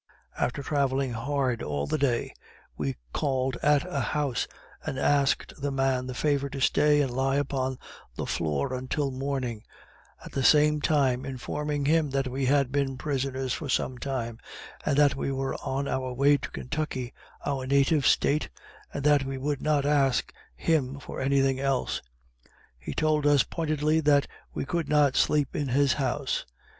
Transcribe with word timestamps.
After 0.35 0.63
travelling 0.63 1.13
hard 1.13 1.61
all 1.61 1.85
the 1.85 1.99
day, 1.99 2.33
we 2.75 2.95
called 3.13 3.57
at 3.61 3.85
a 3.87 3.99
house 3.99 4.47
and 4.83 4.97
asked 4.97 5.53
the 5.61 5.69
man 5.69 6.07
the 6.07 6.15
favor 6.15 6.49
to 6.49 6.59
stay 6.59 7.01
and 7.01 7.11
lie 7.13 7.35
upon 7.35 7.77
the 8.15 8.25
floor 8.25 8.73
until 8.73 9.11
morning, 9.11 9.61
at 10.25 10.31
the 10.31 10.41
same 10.43 10.81
time 10.81 11.23
informing 11.23 11.85
him 11.85 12.09
that 12.09 12.27
we 12.27 12.47
had 12.47 12.71
been 12.71 12.97
prisoners 12.97 13.53
for 13.53 13.69
some 13.69 13.95
time, 13.99 14.39
and 14.83 14.97
that 14.97 15.15
we 15.15 15.31
were 15.31 15.53
on 15.57 15.87
our 15.87 16.11
way 16.13 16.35
to 16.35 16.49
Kentucky, 16.49 17.13
our 17.45 17.67
native 17.67 18.07
State, 18.07 18.49
and 18.91 19.03
that 19.03 19.23
we 19.23 19.37
would 19.37 19.61
not 19.61 19.85
ask 19.85 20.33
him 20.55 20.97
for 20.99 21.21
any 21.21 21.43
thing 21.43 21.59
else. 21.59 22.01
He 22.79 22.95
told 22.95 23.27
us 23.27 23.43
pointedly 23.43 23.99
that 23.99 24.25
we 24.51 24.65
could 24.65 24.89
not 24.89 25.15
sleep 25.15 25.55
in 25.55 25.67
his 25.67 25.93
house. 25.93 26.43